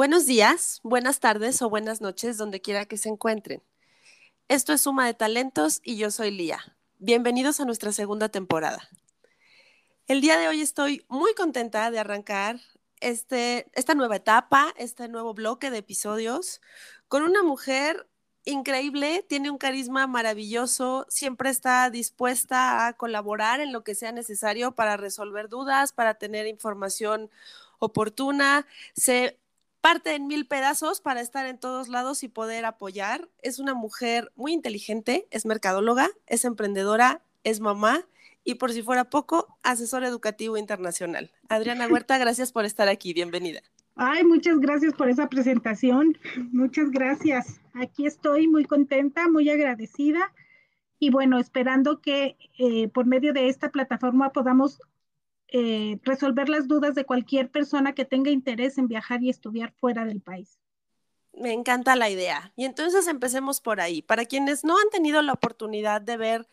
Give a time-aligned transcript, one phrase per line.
[0.00, 3.62] Buenos días, buenas tardes o buenas noches, donde quiera que se encuentren.
[4.48, 6.58] Esto es Suma de Talentos y yo soy Lía.
[6.98, 8.88] Bienvenidos a nuestra segunda temporada.
[10.06, 12.60] El día de hoy estoy muy contenta de arrancar
[13.00, 16.62] este, esta nueva etapa, este nuevo bloque de episodios
[17.08, 18.08] con una mujer
[18.46, 24.72] increíble, tiene un carisma maravilloso, siempre está dispuesta a colaborar en lo que sea necesario
[24.72, 27.28] para resolver dudas, para tener información
[27.80, 29.36] oportuna, se
[29.80, 33.28] parte en mil pedazos para estar en todos lados y poder apoyar.
[33.42, 38.06] Es una mujer muy inteligente, es mercadóloga, es emprendedora, es mamá
[38.44, 41.30] y por si fuera poco, asesor educativo internacional.
[41.48, 43.60] Adriana Huerta, gracias por estar aquí, bienvenida.
[43.96, 46.16] Ay, muchas gracias por esa presentación.
[46.52, 47.60] Muchas gracias.
[47.74, 50.32] Aquí estoy muy contenta, muy agradecida
[50.98, 54.80] y bueno, esperando que eh, por medio de esta plataforma podamos
[55.52, 60.04] eh, resolver las dudas de cualquier persona que tenga interés en viajar y estudiar fuera
[60.04, 60.58] del país.
[61.32, 62.52] Me encanta la idea.
[62.56, 64.02] Y entonces empecemos por ahí.
[64.02, 66.48] Para quienes no han tenido la oportunidad de ver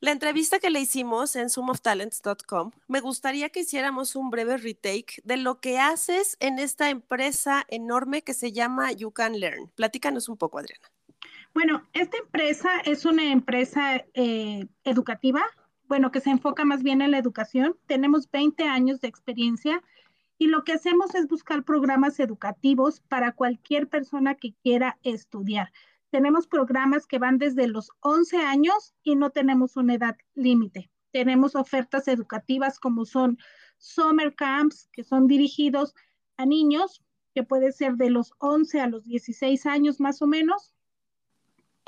[0.00, 5.38] la entrevista que le hicimos en zoomoftalents.com, me gustaría que hiciéramos un breve retake de
[5.38, 9.70] lo que haces en esta empresa enorme que se llama You Can Learn.
[9.74, 10.90] Platícanos un poco, Adriana.
[11.54, 15.42] Bueno, esta empresa es una empresa eh, educativa,
[15.88, 17.76] bueno, que se enfoca más bien en la educación.
[17.86, 19.82] Tenemos 20 años de experiencia
[20.38, 25.70] y lo que hacemos es buscar programas educativos para cualquier persona que quiera estudiar
[26.14, 30.88] tenemos programas que van desde los 11 años y no tenemos una edad límite.
[31.10, 33.36] Tenemos ofertas educativas como son
[33.78, 35.92] summer camps, que son dirigidos
[36.36, 37.02] a niños,
[37.34, 40.72] que puede ser de los 11 a los 16 años más o menos.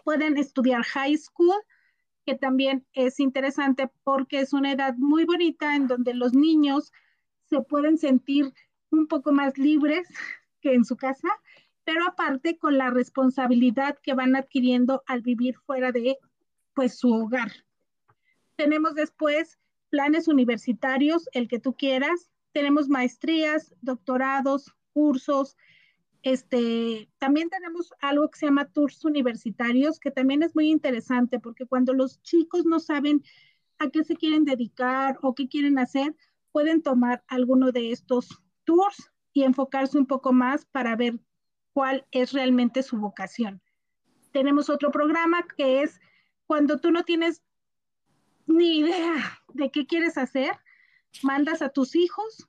[0.02, 1.54] Pueden estudiar high school,
[2.26, 6.92] que también es interesante porque es una edad muy bonita en donde los niños
[7.44, 8.52] se pueden sentir
[8.90, 10.08] un poco más libres
[10.60, 11.28] que en su casa
[11.86, 16.18] pero aparte con la responsabilidad que van adquiriendo al vivir fuera de
[16.74, 17.52] pues su hogar.
[18.56, 22.28] Tenemos después planes universitarios, el que tú quieras.
[22.52, 25.56] Tenemos maestrías, doctorados, cursos.
[26.26, 31.66] Este, también tenemos algo que se llama tours universitarios, que también es muy interesante porque
[31.66, 33.22] cuando los chicos no saben
[33.78, 36.16] a qué se quieren dedicar o qué quieren hacer,
[36.50, 41.20] pueden tomar alguno de estos tours y enfocarse un poco más para ver
[41.72, 43.62] cuál es realmente su vocación.
[44.32, 46.00] Tenemos otro programa que es
[46.48, 47.44] cuando tú no tienes
[48.48, 49.14] ni idea
[49.54, 50.58] de qué quieres hacer,
[51.22, 52.48] mandas a tus hijos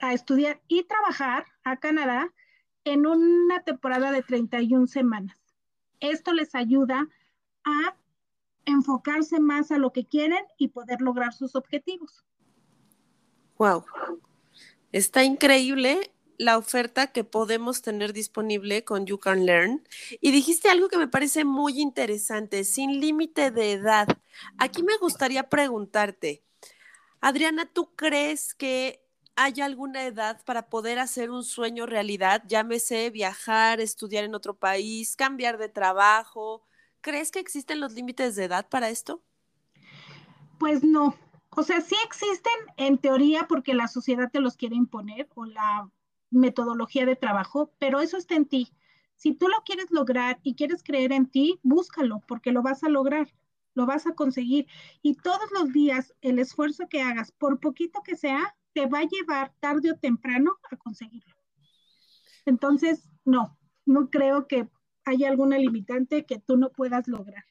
[0.00, 2.34] a estudiar y trabajar a Canadá
[2.84, 5.36] en una temporada de 31 semanas.
[6.00, 7.08] Esto les ayuda
[7.64, 7.96] a
[8.66, 12.24] enfocarse más a lo que quieren y poder lograr sus objetivos.
[13.58, 13.84] Wow.
[14.92, 19.86] Está increíble la oferta que podemos tener disponible con You Can Learn.
[20.20, 24.08] Y dijiste algo que me parece muy interesante, sin límite de edad.
[24.58, 26.42] Aquí me gustaría preguntarte,
[27.20, 29.03] Adriana, ¿tú crees que
[29.36, 32.42] hay alguna edad para poder hacer un sueño realidad?
[32.46, 36.62] Llámese viajar, estudiar en otro país, cambiar de trabajo.
[37.00, 39.22] ¿Crees que existen los límites de edad para esto?
[40.58, 41.14] Pues no.
[41.50, 45.88] O sea, sí existen en teoría porque la sociedad te los quiere imponer o la
[46.30, 48.72] metodología de trabajo, pero eso está en ti.
[49.16, 52.88] Si tú lo quieres lograr y quieres creer en ti, búscalo, porque lo vas a
[52.88, 53.32] lograr,
[53.74, 54.66] lo vas a conseguir.
[55.02, 59.08] Y todos los días el esfuerzo que hagas, por poquito que sea, te va a
[59.08, 61.34] llevar tarde o temprano a conseguirlo.
[62.44, 64.68] Entonces, no, no creo que
[65.04, 67.44] haya alguna limitante que tú no puedas lograr.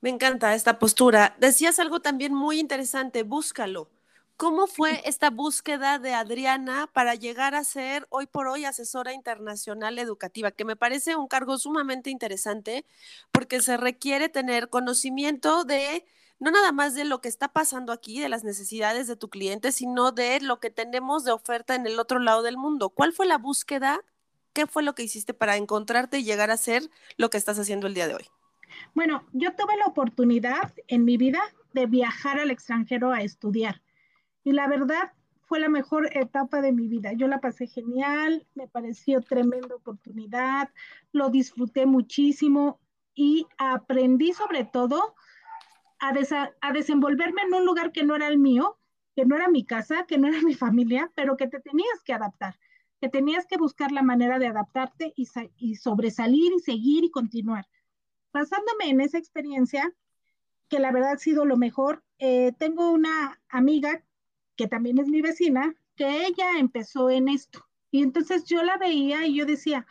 [0.00, 1.36] Me encanta esta postura.
[1.38, 3.90] Decías algo también muy interesante, búscalo.
[4.36, 9.98] ¿Cómo fue esta búsqueda de Adriana para llegar a ser hoy por hoy asesora internacional
[9.98, 10.50] educativa?
[10.50, 12.84] Que me parece un cargo sumamente interesante
[13.32, 16.04] porque se requiere tener conocimiento de
[16.38, 19.72] no nada más de lo que está pasando aquí, de las necesidades de tu cliente,
[19.72, 22.90] sino de lo que tenemos de oferta en el otro lado del mundo.
[22.90, 24.00] ¿Cuál fue la búsqueda?
[24.52, 27.86] ¿Qué fue lo que hiciste para encontrarte y llegar a ser lo que estás haciendo
[27.86, 28.26] el día de hoy?
[28.94, 31.40] Bueno, yo tuve la oportunidad en mi vida
[31.72, 33.80] de viajar al extranjero a estudiar
[34.46, 35.10] y la verdad
[35.46, 37.12] fue la mejor etapa de mi vida.
[37.12, 40.70] Yo la pasé genial, me pareció tremenda oportunidad,
[41.10, 42.78] lo disfruté muchísimo
[43.12, 45.16] y aprendí sobre todo
[45.98, 46.14] a,
[46.60, 48.78] a desenvolverme en un lugar que no era el mío,
[49.16, 52.12] que no era mi casa, que no era mi familia, pero que te tenías que
[52.12, 52.54] adaptar,
[53.00, 55.26] que tenías que buscar la manera de adaptarte y,
[55.56, 57.66] y sobresalir y seguir y continuar.
[58.32, 59.92] Basándome en esa experiencia,
[60.68, 64.02] que la verdad ha sido lo mejor, eh, tengo una amiga
[64.56, 67.66] que también es mi vecina, que ella empezó en esto.
[67.90, 69.86] Y entonces yo la veía y yo decía,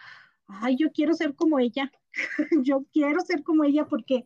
[0.48, 1.92] ay, yo quiero ser como ella,
[2.64, 4.26] yo quiero ser como ella porque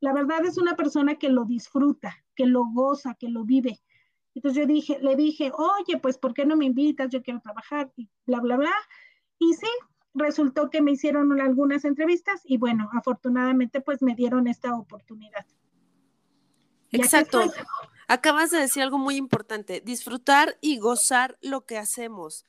[0.00, 3.80] la verdad es una persona que lo disfruta, que lo goza, que lo vive.
[4.34, 7.10] Entonces yo dije, le dije, oye, pues ¿por qué no me invitas?
[7.10, 8.72] Yo quiero trabajar y bla, bla, bla.
[9.38, 9.68] Y sí,
[10.14, 15.46] resultó que me hicieron algunas entrevistas y bueno, afortunadamente pues me dieron esta oportunidad.
[16.92, 17.40] Exacto.
[18.08, 22.44] Acabas de decir algo muy importante, disfrutar y gozar lo que hacemos.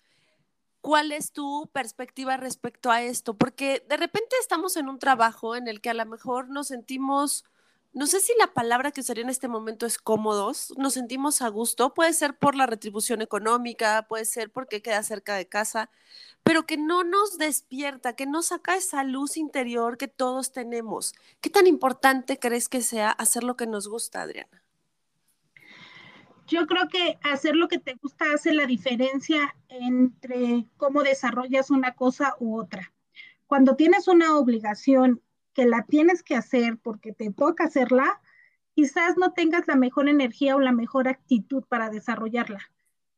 [0.81, 3.36] ¿Cuál es tu perspectiva respecto a esto?
[3.36, 7.44] Porque de repente estamos en un trabajo en el que a lo mejor nos sentimos,
[7.92, 11.50] no sé si la palabra que usaría en este momento es cómodos, nos sentimos a
[11.50, 15.89] gusto, puede ser por la retribución económica, puede ser porque queda cerca de casa,
[16.44, 21.13] pero que no nos despierta, que no saca esa luz interior que todos tenemos.
[21.42, 24.66] ¿Qué tan importante crees que sea hacer lo que nos gusta, Adriana?
[26.47, 31.94] Yo creo que hacer lo que te gusta hace la diferencia entre cómo desarrollas una
[31.94, 32.94] cosa u otra.
[33.47, 35.21] Cuando tienes una obligación
[35.53, 38.21] que la tienes que hacer porque te toca hacerla,
[38.73, 42.59] quizás no tengas la mejor energía o la mejor actitud para desarrollarla.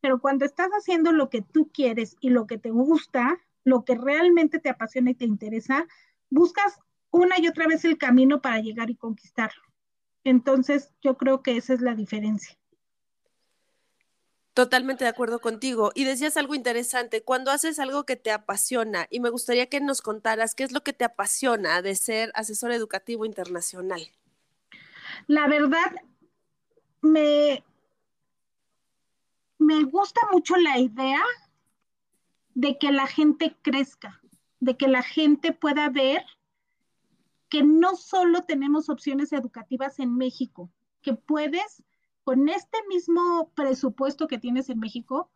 [0.02, 3.96] Pero cuando estás haciendo lo que tú quieres y lo que te gusta, lo que
[3.96, 5.86] realmente te apasiona y te interesa,
[6.30, 6.80] buscas
[7.12, 9.62] una y otra vez el camino para llegar y conquistarlo.
[10.24, 12.59] Entonces, yo creo que esa es la diferencia.
[14.60, 15.94] Totalmente de acuerdo contigo.
[15.96, 20.02] Y decías algo interesante, cuando haces algo que te apasiona, y me gustaría que nos
[20.02, 24.02] contaras qué es lo que te apasiona de ser asesor educativo internacional.
[25.28, 25.96] La verdad,
[27.02, 27.64] me,
[29.60, 31.22] me gusta mucho la idea
[32.54, 34.20] de que la gente crezca,
[34.60, 36.26] de que la gente pueda ver
[37.48, 40.70] que no solo tenemos opciones educativas en México,
[41.02, 41.82] que puedes
[42.30, 45.32] con este mismo presupuesto que tienes en México,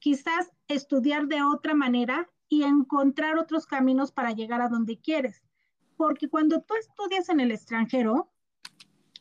[0.00, 5.44] quizás estudiar de otra manera y encontrar otros caminos para llegar a donde quieres.
[5.96, 8.32] Porque cuando tú estudias en el extranjero,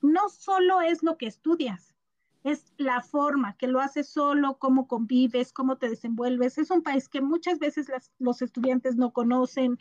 [0.01, 1.95] no solo es lo que estudias,
[2.44, 6.57] es la forma que lo haces solo, cómo convives, cómo te desenvuelves.
[6.57, 9.77] Es un país que muchas veces los estudiantes no conocen,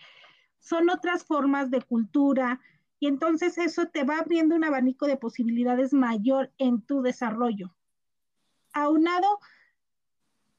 [0.59, 2.61] son otras formas de cultura,
[3.03, 7.75] y entonces eso te va abriendo un abanico de posibilidades mayor en tu desarrollo.
[8.73, 9.41] Aunado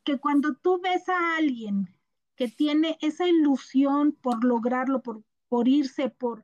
[0.04, 1.88] que cuando tú ves a alguien
[2.36, 6.44] que tiene esa ilusión por lograrlo, por, por irse, por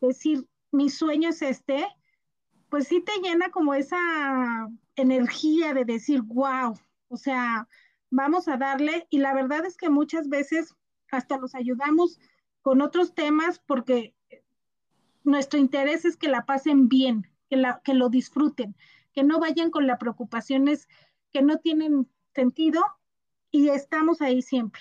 [0.00, 1.84] decir, mi sueño es este,
[2.68, 7.66] pues sí te llena como esa energía de decir, wow, o sea,
[8.08, 9.08] vamos a darle.
[9.10, 10.76] Y la verdad es que muchas veces
[11.10, 12.20] hasta los ayudamos
[12.62, 14.14] con otros temas porque
[15.30, 18.76] nuestro interés es que la pasen bien, que, lo disfruten,
[19.12, 20.88] que no vayan con las preocupaciones
[21.32, 22.82] que no tienen sentido
[23.50, 24.80] y estamos ahí siempre.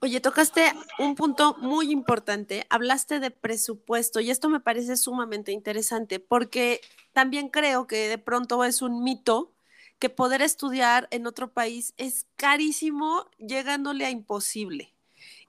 [0.00, 6.20] Oye, tocaste un punto muy importante, hablaste de presupuesto y esto me parece sumamente interesante
[6.20, 6.80] porque
[7.12, 9.54] también creo que de pronto es un mito
[9.98, 14.95] que poder estudiar en otro país es carísimo, llegándole a imposible.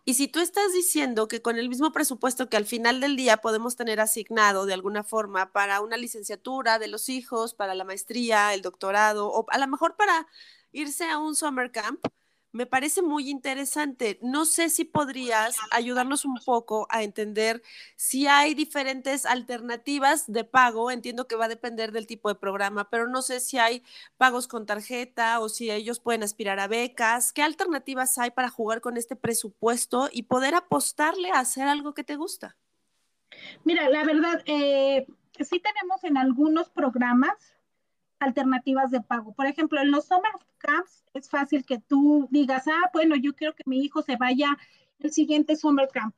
[0.10, 3.36] Y si tú estás diciendo que con el mismo presupuesto que al final del día
[3.36, 8.54] podemos tener asignado de alguna forma para una licenciatura de los hijos, para la maestría,
[8.54, 10.26] el doctorado, o a lo mejor para
[10.72, 12.00] irse a un summer camp,
[12.52, 14.18] me parece muy interesante.
[14.22, 17.62] No sé si podrías ayudarnos un poco a entender
[17.96, 20.92] si hay diferentes alternativas de pago.
[20.92, 23.84] Entiendo que va a depender del tipo de programa, pero no sé si hay
[24.18, 27.34] pagos con tarjeta o si ellos pueden aspirar a becas.
[27.34, 32.04] ¿Qué alternativas hay para jugar con este presupuesto y poder apostarle a hacer algo que
[32.04, 32.56] te gusta?
[33.64, 35.06] Mira, la verdad, eh,
[35.40, 37.36] sí tenemos en algunos programas
[38.20, 39.34] alternativas de pago.
[39.34, 43.54] Por ejemplo, en los summer camps es fácil que tú digas, ah, bueno, yo quiero
[43.56, 44.58] que mi hijo se vaya
[45.00, 46.16] el siguiente summer camp.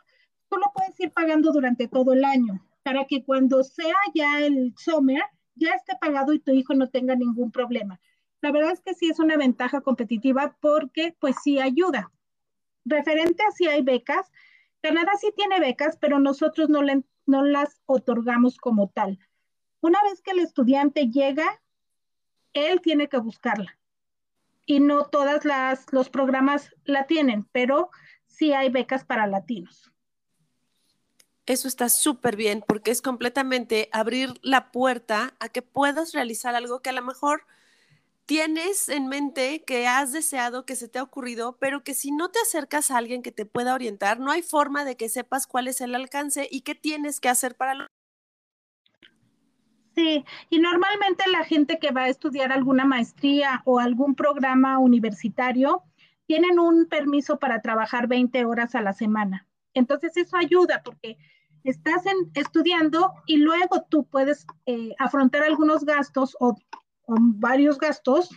[0.49, 4.73] Tú lo puedes ir pagando durante todo el año para que cuando sea ya el
[4.77, 5.21] summer,
[5.55, 7.99] ya esté pagado y tu hijo no tenga ningún problema.
[8.41, 12.11] La verdad es que sí es una ventaja competitiva porque pues sí ayuda.
[12.85, 14.31] Referente a si hay becas,
[14.81, 19.19] Canadá sí tiene becas, pero nosotros no, le, no las otorgamos como tal.
[19.81, 21.61] Una vez que el estudiante llega,
[22.53, 23.77] él tiene que buscarla.
[24.65, 27.89] Y no todas las, los programas la tienen, pero
[28.27, 29.91] sí hay becas para latinos.
[31.45, 36.81] Eso está súper bien porque es completamente abrir la puerta a que puedas realizar algo
[36.81, 37.47] que a lo mejor
[38.27, 42.29] tienes en mente, que has deseado, que se te ha ocurrido, pero que si no
[42.29, 45.67] te acercas a alguien que te pueda orientar, no hay forma de que sepas cuál
[45.67, 47.87] es el alcance y qué tienes que hacer para.
[50.49, 55.83] Y normalmente la gente que va a estudiar alguna maestría o algún programa universitario
[56.25, 59.47] tienen un permiso para trabajar 20 horas a la semana.
[59.73, 61.17] Entonces eso ayuda porque
[61.63, 62.03] estás
[62.35, 66.55] estudiando y luego tú puedes eh, afrontar algunos gastos o,
[67.07, 68.29] varios gastos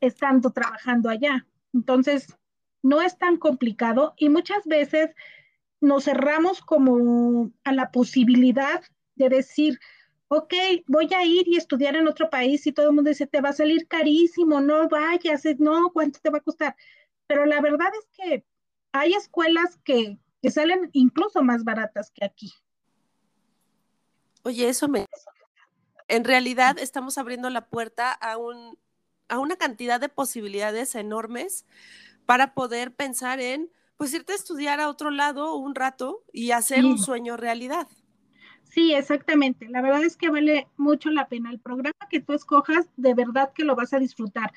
[0.00, 1.44] estando trabajando allá.
[1.74, 2.38] Entonces,
[2.82, 5.10] no es tan complicado y muchas veces
[5.80, 8.80] nos cerramos como a la posibilidad
[9.28, 9.78] de decir,
[10.28, 10.54] ok,
[10.86, 13.48] voy a ir y estudiar en otro país y todo el mundo dice, te va
[13.48, 16.76] a salir carísimo, no vayas, no, ¿cuánto te va a costar?
[17.26, 18.44] Pero la verdad es que
[18.92, 22.52] hay escuelas que, que salen incluso más baratas que aquí.
[24.42, 25.06] Oye, eso me...
[26.08, 28.78] En realidad estamos abriendo la puerta a, un,
[29.28, 31.66] a una cantidad de posibilidades enormes
[32.26, 36.84] para poder pensar en, pues, irte a estudiar a otro lado un rato y hacer
[36.84, 37.86] un sueño realidad.
[38.70, 39.68] Sí, exactamente.
[39.68, 41.50] La verdad es que vale mucho la pena.
[41.50, 44.52] El programa que tú escojas, de verdad que lo vas a disfrutar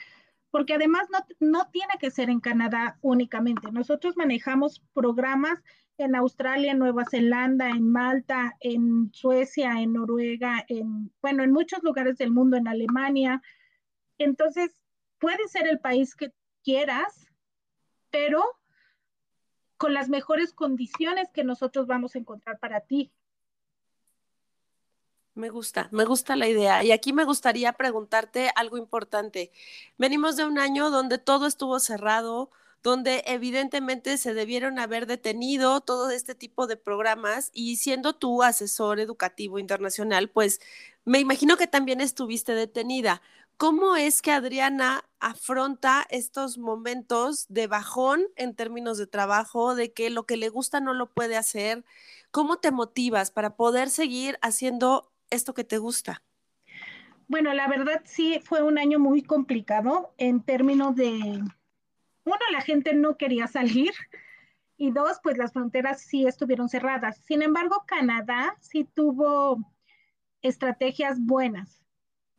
[0.53, 3.71] porque además no, no, tiene que ser en Canadá únicamente.
[3.71, 5.63] Nosotros manejamos programas
[5.97, 11.81] en Australia, en Nueva Zelanda, en Malta, en Suecia, en Noruega, en, bueno, en muchos
[11.81, 13.41] lugares del mundo, en Alemania.
[14.19, 14.79] Entonces,
[15.17, 16.31] puede ser el país que
[16.63, 17.25] quieras,
[18.11, 18.43] pero
[19.77, 23.11] con las mejores condiciones que nosotros vamos a encontrar para ti.
[25.35, 26.83] Me gusta, me gusta la idea.
[26.83, 29.51] Y aquí me gustaría preguntarte algo importante.
[29.97, 32.51] Venimos de un año donde todo estuvo cerrado,
[32.83, 38.99] donde evidentemente se debieron haber detenido todo este tipo de programas y siendo tú asesor
[38.99, 40.59] educativo internacional, pues
[41.05, 43.21] me imagino que también estuviste detenida.
[43.57, 50.09] ¿Cómo es que Adriana afronta estos momentos de bajón en términos de trabajo, de que
[50.09, 51.85] lo que le gusta no lo puede hacer?
[52.31, 56.23] ¿Cómo te motivas para poder seguir haciendo esto que te gusta?
[57.27, 61.41] Bueno, la verdad sí fue un año muy complicado en términos de
[62.25, 63.91] uno, la gente no quería salir
[64.77, 67.17] y dos, pues las fronteras sí estuvieron cerradas.
[67.17, 69.59] Sin embargo, Canadá sí tuvo
[70.41, 71.81] estrategias buenas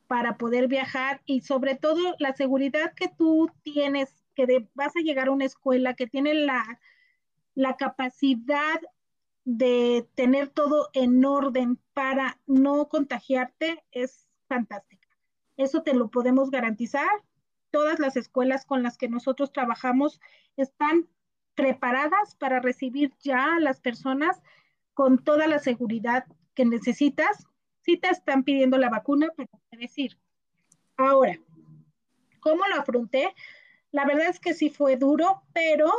[0.06, 5.28] para poder viajar y sobre todo la seguridad que tú tienes, que vas a llegar
[5.28, 6.78] a una escuela que tiene la,
[7.54, 8.80] la capacidad
[9.44, 15.08] de tener todo en orden para no contagiarte es fantástica.
[15.56, 17.08] Eso te lo podemos garantizar
[17.70, 20.20] todas las escuelas con las que nosotros trabajamos
[20.56, 21.08] están
[21.54, 24.40] preparadas para recibir ya a las personas
[24.94, 26.24] con toda la seguridad
[26.54, 27.46] que necesitas.
[27.80, 30.18] Si te están pidiendo la vacuna, pero decir.
[30.96, 31.38] Ahora,
[32.40, 33.34] ¿cómo lo afronté?
[33.90, 35.92] La verdad es que sí fue duro, pero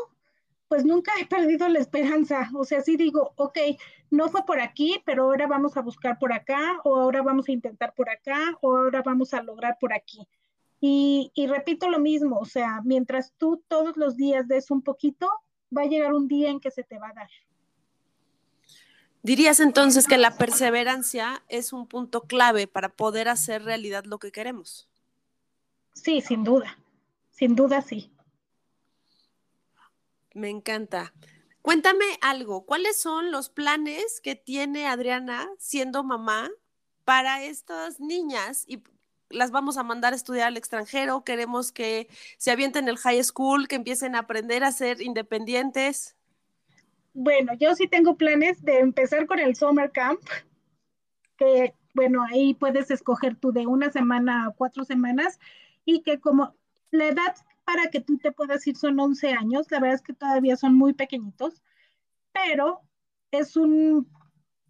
[0.75, 2.49] pues nunca he perdido la esperanza.
[2.53, 3.57] O sea, sí digo, ok,
[4.11, 7.53] no fue por aquí, pero ahora vamos a buscar por acá, o ahora vamos a
[7.53, 10.27] intentar por acá, o ahora vamos a lograr por aquí.
[10.81, 15.29] Y, repito lo mismo, o sea, mientras tú todos los días des un poquito,
[15.75, 17.29] va a llegar un día en que se te va a dar.
[19.23, 24.33] Dirías entonces que la perseverancia es un punto clave para poder hacer realidad lo que
[24.33, 24.89] queremos.
[25.93, 26.77] Sí, sin duda,
[27.31, 28.11] sin duda sí.
[30.35, 31.13] Me encanta.
[31.61, 36.51] Cuéntame algo, ¿cuáles son los planes que tiene Adriana siendo mamá
[37.05, 38.83] para estas niñas y
[39.29, 43.69] las vamos a mandar a estudiar al extranjero, queremos que se avienten el high school,
[43.69, 46.17] que empiecen a aprender a ser independientes.
[47.13, 50.19] Bueno, yo sí tengo planes de empezar con el summer camp,
[51.37, 55.39] que bueno, ahí puedes escoger tú de una semana a cuatro semanas
[55.85, 56.53] y que como
[56.91, 60.13] la edad para que tú te puedas ir son 11 años, la verdad es que
[60.13, 61.61] todavía son muy pequeñitos,
[62.31, 62.81] pero
[63.31, 64.07] es un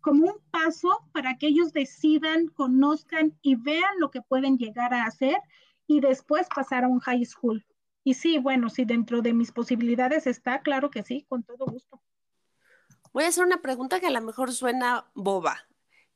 [0.01, 5.05] como un paso para que ellos decidan, conozcan y vean lo que pueden llegar a
[5.05, 5.35] hacer
[5.87, 7.65] y después pasar a un high school.
[8.03, 11.99] Y sí, bueno, si dentro de mis posibilidades está, claro que sí, con todo gusto.
[13.13, 15.57] Voy a hacer una pregunta que a lo mejor suena boba.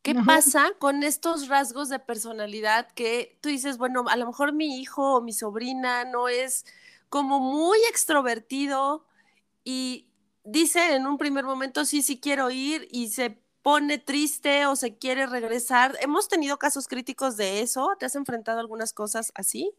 [0.01, 4.79] ¿Qué pasa con estos rasgos de personalidad que tú dices, bueno, a lo mejor mi
[4.79, 6.65] hijo o mi sobrina no es
[7.09, 9.05] como muy extrovertido
[9.63, 10.07] y
[10.43, 14.97] dice en un primer momento, sí, sí quiero ir y se pone triste o se
[14.97, 15.97] quiere regresar.
[16.01, 17.95] ¿Hemos tenido casos críticos de eso?
[17.99, 19.71] ¿Te has enfrentado a algunas cosas así?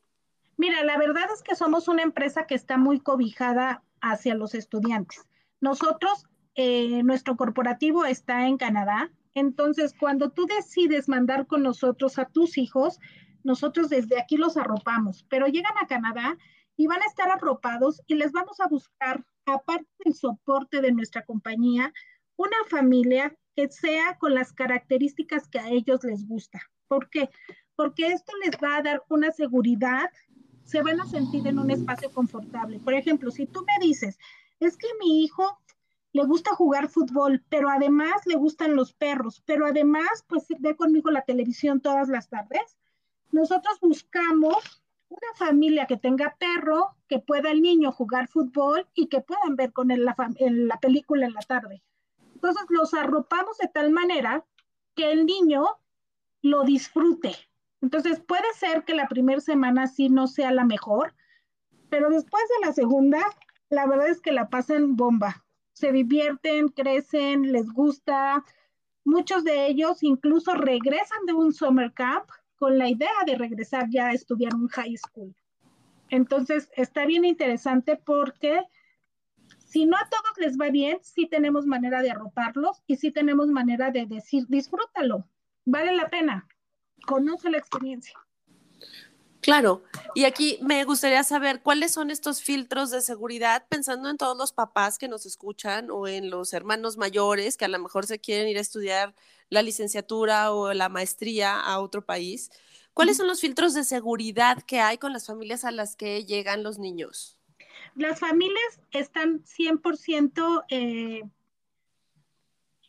[0.57, 5.27] Mira, la verdad es que somos una empresa que está muy cobijada hacia los estudiantes.
[5.61, 12.27] Nosotros, eh, nuestro corporativo está en Canadá, entonces cuando tú decides mandar con nosotros a
[12.27, 12.99] tus hijos,
[13.43, 16.37] nosotros desde aquí los arropamos, pero llegan a Canadá
[16.77, 21.25] y van a estar arropados y les vamos a buscar, aparte del soporte de nuestra
[21.25, 21.93] compañía,
[22.37, 26.61] una familia que sea con las características que a ellos les gusta.
[26.89, 27.29] ¿Por qué?
[27.77, 30.11] Porque esto les va a dar una seguridad
[30.71, 32.79] se van a sentir en un espacio confortable.
[32.79, 34.19] Por ejemplo, si tú me dices,
[34.61, 35.59] es que mi hijo
[36.13, 41.11] le gusta jugar fútbol, pero además le gustan los perros, pero además pues ve conmigo
[41.11, 42.77] la televisión todas las tardes,
[43.31, 49.21] nosotros buscamos una familia que tenga perro, que pueda el niño jugar fútbol y que
[49.21, 51.83] puedan ver con él la, la película en la tarde.
[52.35, 54.45] Entonces los arropamos de tal manera
[54.95, 55.65] que el niño
[56.43, 57.35] lo disfrute.
[57.83, 61.15] Entonces puede ser que la primera semana sí no sea la mejor,
[61.89, 63.21] pero después de la segunda,
[63.69, 65.45] la verdad es que la pasan bomba.
[65.73, 68.45] Se divierten, crecen, les gusta.
[69.05, 74.09] Muchos de ellos incluso regresan de un summer camp con la idea de regresar ya
[74.09, 75.35] a estudiar un high school.
[76.11, 78.61] Entonces, está bien interesante porque
[79.59, 83.49] si no a todos les va bien, sí tenemos manera de arroparlos y sí tenemos
[83.49, 85.29] manera de decir, disfrútalo,
[85.65, 86.49] vale la pena,
[87.07, 88.19] conoce la experiencia.
[89.41, 89.83] Claro,
[90.15, 94.53] y aquí me gustaría saber cuáles son estos filtros de seguridad, pensando en todos los
[94.53, 98.49] papás que nos escuchan o en los hermanos mayores que a lo mejor se quieren
[98.49, 99.15] ir a estudiar
[99.49, 102.51] la licenciatura o la maestría a otro país.
[102.93, 106.63] ¿Cuáles son los filtros de seguridad que hay con las familias a las que llegan
[106.63, 107.39] los niños?
[107.95, 111.23] Las familias están 100% eh,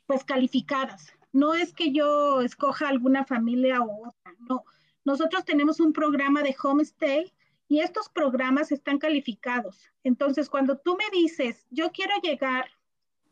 [0.06, 1.14] pues calificadas.
[1.32, 4.66] No es que yo escoja alguna familia u otra, no
[5.04, 7.34] nosotros tenemos un programa de homestay
[7.68, 9.92] y estos programas están calificados.
[10.04, 12.66] Entonces, cuando tú me dices, yo quiero llegar,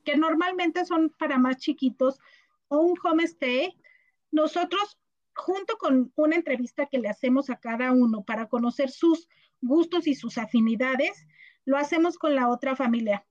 [0.03, 2.19] que normalmente son para más chiquitos,
[2.69, 3.77] o un homestay,
[4.31, 4.97] nosotros,
[5.35, 9.27] junto con una entrevista que le hacemos a cada uno para conocer sus
[9.61, 11.27] gustos y sus afinidades,
[11.65, 13.25] lo hacemos con la otra familia.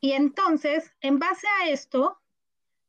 [0.00, 2.18] Y entonces, en base a esto,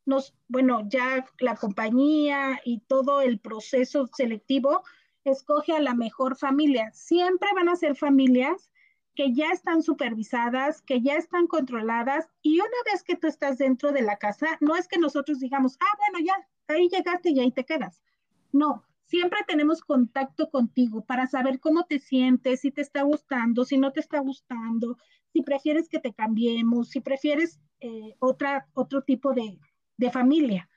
[0.06, 4.84] nos, bueno, ya la compañía y todo el proceso selectivo
[5.24, 6.92] escoge a la mejor familia.
[6.94, 8.70] Siempre van a ser familias
[9.16, 13.92] que ya están supervisadas, que ya están controladas y una vez que tú estás dentro
[13.92, 17.52] de la casa, no es que nosotros digamos, ah, bueno, ya, ahí llegaste y ahí
[17.52, 18.04] te quedas.
[18.52, 23.78] No, siempre tenemos contacto contigo para saber cómo te sientes, si te está gustando, si
[23.78, 24.98] no te está gustando,
[25.32, 29.60] si prefieres que te cambiemos, si prefieres eh, otra, otro tipo de,
[29.98, 30.70] de familia.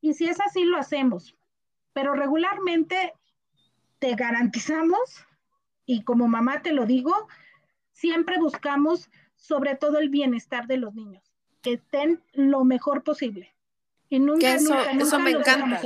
[0.00, 1.36] Y si es así, lo hacemos.
[1.92, 3.14] Pero regularmente
[3.98, 5.26] te garantizamos,
[5.84, 7.28] y como mamá te lo digo,
[7.92, 13.54] siempre buscamos sobre todo el bienestar de los niños, que estén lo mejor posible.
[14.08, 15.80] Y nunca, eso, eso me encanta.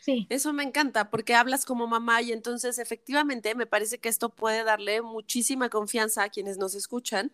[0.00, 0.26] Sí.
[0.30, 4.64] Eso me encanta porque hablas como mamá y entonces efectivamente me parece que esto puede
[4.64, 7.32] darle muchísima confianza a quienes nos escuchan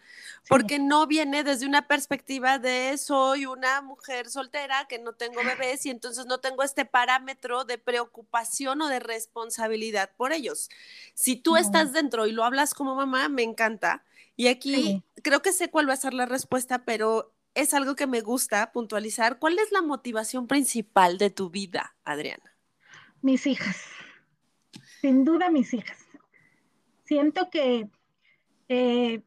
[0.48, 5.86] porque no viene desde una perspectiva de soy una mujer soltera que no tengo bebés
[5.86, 10.68] y entonces no tengo este parámetro de preocupación o de responsabilidad por ellos.
[11.14, 14.04] Si tú estás dentro y lo hablas como mamá, me encanta.
[14.36, 18.06] Y aquí creo que sé cuál va a ser la respuesta, pero es algo que
[18.06, 19.38] me gusta puntualizar.
[19.38, 22.55] ¿Cuál es la motivación principal de tu vida, Adriana?
[23.26, 23.84] Mis hijas,
[25.00, 25.98] sin duda mis hijas.
[27.02, 27.90] Siento que
[28.68, 29.20] eh,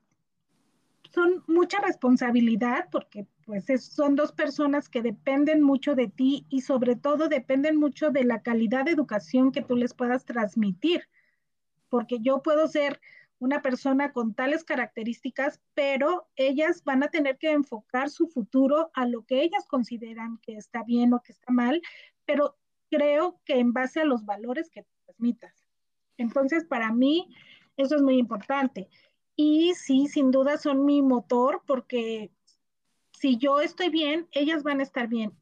[1.14, 6.96] son mucha responsabilidad porque pues son dos personas que dependen mucho de ti y sobre
[6.96, 11.10] todo dependen mucho de la calidad de educación que tú les puedas transmitir.
[11.90, 13.02] Porque yo puedo ser
[13.38, 19.06] una persona con tales características, pero ellas van a tener que enfocar su futuro a
[19.06, 21.82] lo que ellas consideran que está bien o que está mal,
[22.26, 22.56] pero
[22.90, 25.68] creo que en base a los valores que transmitas.
[26.18, 27.34] Entonces, para mí,
[27.78, 28.90] eso es muy importante.
[29.36, 32.32] Y sí, sin duda son mi motor porque
[33.14, 35.34] si yo estoy bien, ellas van a estar bien,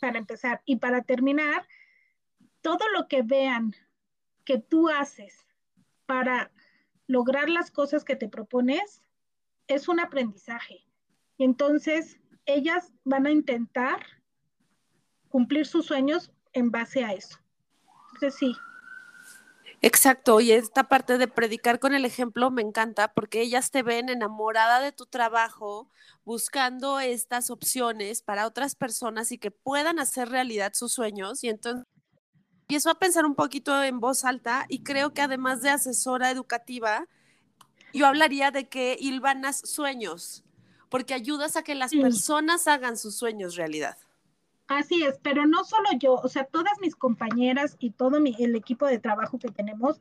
[0.00, 0.62] para empezar.
[0.64, 1.66] Y para terminar,
[2.60, 3.74] todo lo que vean
[4.44, 5.46] que tú haces
[6.06, 6.50] para
[7.06, 9.02] lograr las cosas que te propones
[9.68, 10.86] es un aprendizaje.
[11.38, 14.00] Y entonces, ellas van a intentar
[15.28, 17.38] cumplir sus sueños en base a eso.
[18.14, 18.56] Entonces sí.
[19.82, 24.08] Exacto, y esta parte de predicar con el ejemplo me encanta porque ellas te ven
[24.08, 25.90] enamorada de tu trabajo,
[26.24, 31.44] buscando estas opciones para otras personas y que puedan hacer realidad sus sueños.
[31.44, 31.84] Y entonces
[32.62, 37.06] empiezo a pensar un poquito en voz alta y creo que además de asesora educativa,
[37.92, 40.42] yo hablaría de que hilvanas sueños,
[40.88, 43.98] porque ayudas a que las personas hagan sus sueños realidad.
[44.68, 48.86] Así es, pero no solo yo, o sea, todas mis compañeras y todo el equipo
[48.86, 50.00] de trabajo que tenemos,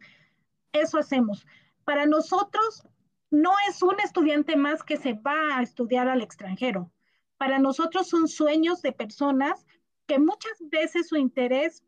[0.73, 1.45] eso hacemos.
[1.83, 2.87] Para nosotros
[3.29, 6.91] no es un estudiante más que se va a estudiar al extranjero.
[7.37, 9.65] Para nosotros son sueños de personas
[10.07, 11.83] que muchas veces su interés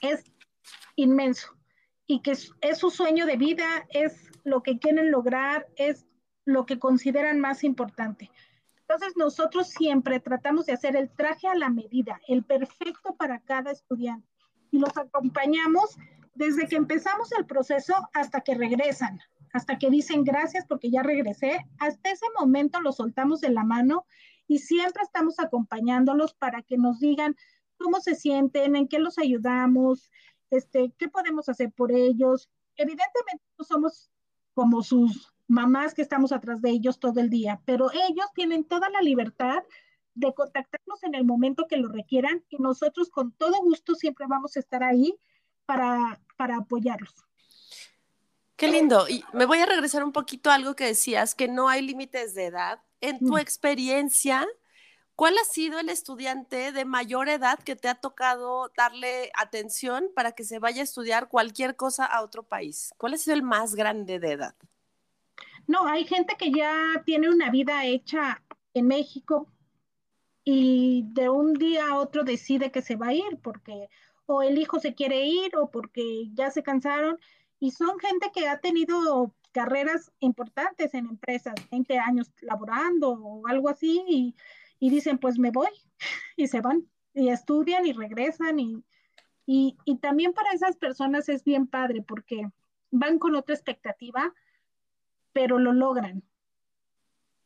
[0.00, 0.24] es
[0.96, 1.48] inmenso.
[2.06, 6.04] y que es su sueño de vida, es lo que quieren lograr, es
[6.44, 8.30] lo que consideran más importante.
[8.92, 13.70] Entonces, nosotros siempre tratamos de hacer el traje a la medida, el perfecto para cada
[13.70, 14.28] estudiante.
[14.70, 15.96] Y los acompañamos
[16.34, 19.18] desde que empezamos el proceso hasta que regresan,
[19.54, 21.64] hasta que dicen gracias porque ya regresé.
[21.78, 24.04] Hasta ese momento los soltamos de la mano
[24.46, 27.34] y siempre estamos acompañándolos para que nos digan
[27.78, 30.10] cómo se sienten, en qué los ayudamos,
[30.50, 32.50] este, qué podemos hacer por ellos.
[32.76, 34.10] Evidentemente no somos
[34.52, 38.88] como sus mamás que estamos atrás de ellos todo el día, pero ellos tienen toda
[38.88, 39.62] la libertad
[40.14, 44.56] de contactarnos en el momento que lo requieran y nosotros con todo gusto siempre vamos
[44.56, 45.14] a estar ahí
[45.66, 47.14] para, para apoyarlos.
[48.56, 49.08] Qué lindo.
[49.08, 52.34] Y me voy a regresar un poquito a algo que decías, que no hay límites
[52.34, 52.80] de edad.
[53.00, 53.38] En tu mm.
[53.38, 54.46] experiencia,
[55.16, 60.32] ¿cuál ha sido el estudiante de mayor edad que te ha tocado darle atención para
[60.32, 62.94] que se vaya a estudiar cualquier cosa a otro país?
[62.98, 64.54] ¿Cuál ha sido el más grande de edad?
[65.66, 68.42] No, hay gente que ya tiene una vida hecha
[68.74, 69.48] en México
[70.44, 73.88] y de un día a otro decide que se va a ir porque
[74.26, 77.18] o el hijo se quiere ir o porque ya se cansaron.
[77.60, 83.68] Y son gente que ha tenido carreras importantes en empresas, 20 años laborando o algo
[83.68, 84.34] así y,
[84.80, 85.70] y dicen pues me voy.
[86.36, 88.82] Y se van y estudian y regresan y,
[89.46, 92.50] y, y también para esas personas es bien padre porque
[92.90, 94.34] van con otra expectativa
[95.32, 96.22] pero lo logran.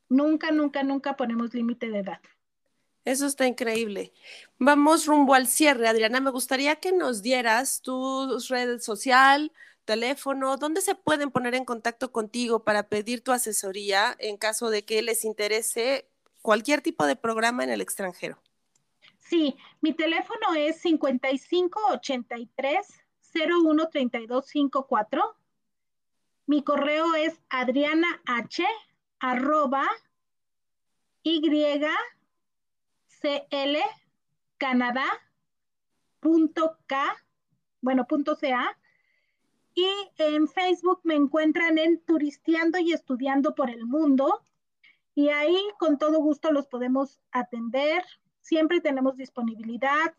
[0.09, 2.21] Nunca, nunca, nunca ponemos límite de edad.
[3.05, 4.13] Eso está increíble.
[4.59, 6.21] Vamos rumbo al cierre, Adriana.
[6.21, 9.53] Me gustaría que nos dieras tu red social,
[9.85, 14.85] teléfono, dónde se pueden poner en contacto contigo para pedir tu asesoría en caso de
[14.85, 16.09] que les interese
[16.43, 18.39] cualquier tipo de programa en el extranjero.
[19.19, 22.87] Sí, mi teléfono es 5583
[23.33, 25.37] 013254
[26.47, 28.65] mi correo es adriana h
[29.19, 29.87] arroba
[31.23, 31.41] y
[33.07, 33.77] cl
[34.59, 35.07] canadá
[36.21, 37.17] punto k,
[37.81, 38.77] bueno, punto ca.
[39.75, 39.87] Y
[40.19, 44.43] en Facebook me encuentran en Turisteando y Estudiando por el Mundo.
[45.15, 48.05] Y ahí con todo gusto los podemos atender.
[48.41, 50.15] Siempre tenemos disponibilidad.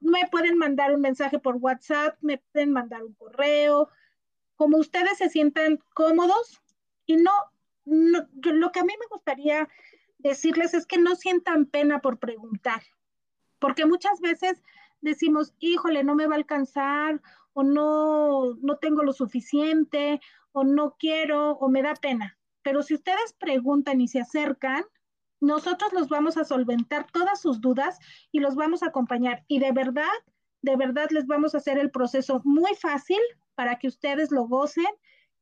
[0.00, 3.88] Me pueden mandar un mensaje por WhatsApp, me pueden mandar un correo,
[4.56, 6.60] como ustedes se sientan cómodos
[7.06, 7.32] y no,
[7.84, 9.68] lo que a mí me gustaría
[10.18, 12.82] decirles es que no sientan pena por preguntar,
[13.58, 14.62] porque muchas veces
[15.00, 20.20] decimos, híjole, no me va a alcanzar, o no, no tengo lo suficiente,
[20.52, 22.36] o no quiero, o me da pena.
[22.62, 24.84] Pero si ustedes preguntan y se acercan,
[25.40, 27.98] nosotros los vamos a solventar todas sus dudas
[28.32, 29.44] y los vamos a acompañar.
[29.48, 30.04] Y de verdad,
[30.62, 33.20] de verdad les vamos a hacer el proceso muy fácil
[33.56, 34.86] para que ustedes lo gocen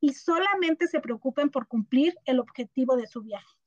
[0.01, 3.59] y solamente se preocupen por cumplir el objetivo de su viaje.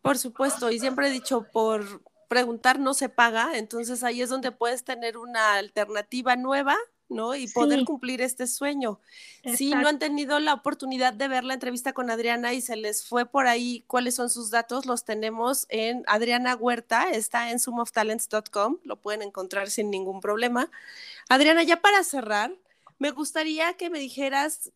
[0.00, 4.52] Por supuesto, y siempre he dicho, por preguntar no se paga, entonces ahí es donde
[4.52, 6.76] puedes tener una alternativa nueva
[7.10, 7.34] ¿no?
[7.34, 9.00] Y poder cumplir este sueño.
[9.56, 13.04] Si no han tenido la oportunidad de ver la entrevista con Adriana y se les
[13.04, 18.78] fue por ahí cuáles son sus datos, los tenemos en Adriana Huerta, está en sumoftalents.com,
[18.84, 20.70] lo pueden encontrar sin ningún problema.
[21.28, 22.52] Adriana, ya para cerrar,
[23.00, 24.72] me gustaría que me dijeras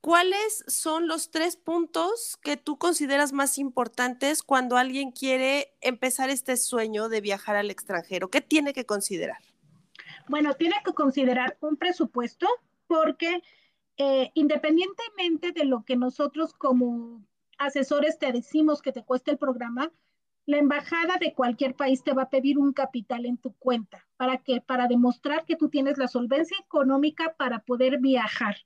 [0.00, 6.56] cuáles son los tres puntos que tú consideras más importantes cuando alguien quiere empezar este
[6.56, 8.28] sueño de viajar al extranjero.
[8.28, 9.38] ¿Qué tiene que considerar?
[10.26, 12.48] Bueno, tiene que considerar un presupuesto
[12.86, 13.42] porque
[13.98, 17.22] eh, independientemente de lo que nosotros como
[17.58, 19.92] asesores te decimos que te cueste el programa,
[20.46, 24.06] la embajada de cualquier país te va a pedir un capital en tu cuenta.
[24.16, 24.60] ¿Para qué?
[24.60, 28.56] Para demostrar que tú tienes la solvencia económica para poder viajar.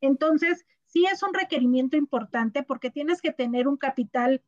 [0.00, 4.42] Entonces, sí es un requerimiento importante porque tienes que tener un capital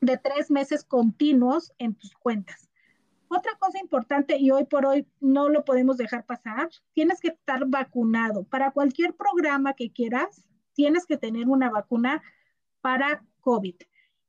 [0.00, 2.68] de tres meses continuos en tus cuentas.
[3.28, 7.66] Otra cosa importante y hoy por hoy no lo podemos dejar pasar, tienes que estar
[7.66, 8.44] vacunado.
[8.44, 12.22] Para cualquier programa que quieras, tienes que tener una vacuna
[12.80, 13.74] para COVID.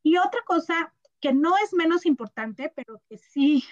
[0.03, 3.63] Y otra cosa que no es menos importante, pero que sí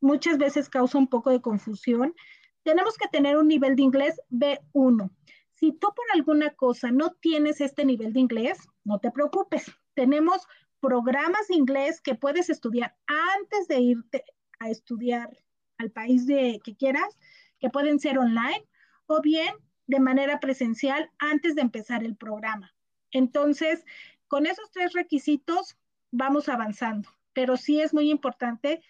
[0.00, 2.14] muchas veces causa un poco de confusión,
[2.62, 5.10] tenemos que tener un nivel de inglés B1.
[5.54, 9.72] Si tú por alguna cosa no tienes este nivel de inglés, no te preocupes.
[9.94, 10.46] Tenemos
[10.80, 14.24] programas de inglés que puedes estudiar antes de irte
[14.60, 15.36] a estudiar
[15.78, 17.18] al país de, que quieras,
[17.58, 18.68] que pueden ser online
[19.06, 19.54] o bien
[19.86, 22.72] de manera presencial antes de empezar el programa.
[23.10, 23.84] Entonces,
[24.28, 25.77] con esos tres requisitos
[26.10, 28.82] vamos avanzando, pero sí es muy importante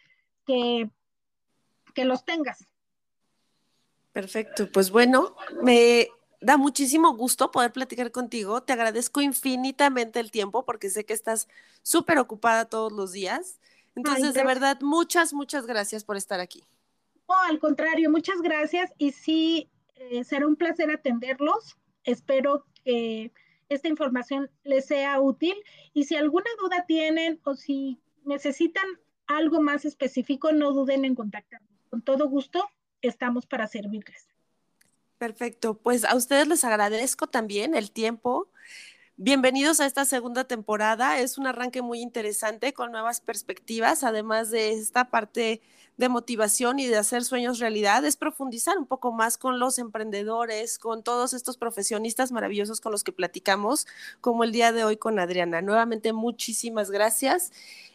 [0.46, 0.90] que,
[1.94, 2.66] que los tengas.
[4.12, 6.08] Perfecto, pues bueno, me
[6.40, 8.62] da muchísimo gusto poder platicar contigo.
[8.62, 11.48] Te agradezco infinitamente el tiempo porque sé que estás
[11.82, 13.58] súper ocupada todos los días.
[13.94, 16.64] Entonces, de verdad, muchas, muchas gracias por estar aquí.
[17.28, 21.76] No, al contrario, muchas gracias y sí, eh, será un placer atenderlos.
[22.04, 23.32] Espero que
[23.68, 25.54] esta información les sea útil
[25.92, 28.86] y si alguna duda tienen o si necesitan
[29.26, 31.70] algo más específico, no duden en contactarnos.
[31.90, 32.64] Con todo gusto,
[33.02, 34.28] estamos para servirles.
[35.18, 38.48] Perfecto, pues a ustedes les agradezco también el tiempo.
[39.20, 41.18] Bienvenidos a esta segunda temporada.
[41.18, 45.60] Es un arranque muy interesante con nuevas perspectivas, además de esta parte
[45.96, 50.78] de motivación y de hacer sueños realidad, es profundizar un poco más con los emprendedores,
[50.78, 53.88] con todos estos profesionistas maravillosos con los que platicamos,
[54.20, 55.62] como el día de hoy con Adriana.
[55.62, 57.50] Nuevamente, muchísimas gracias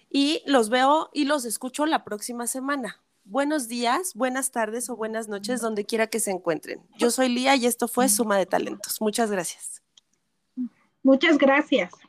[0.09, 3.01] y los veo y los escucho la próxima semana.
[3.23, 6.81] Buenos días, buenas tardes o buenas noches, donde quiera que se encuentren.
[6.97, 8.99] Yo soy Lía y esto fue Suma de Talentos.
[8.99, 9.83] Muchas gracias.
[11.03, 12.02] Muchas gracias.